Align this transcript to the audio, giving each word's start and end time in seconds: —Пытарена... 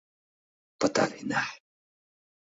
—Пытарена... 0.79 1.43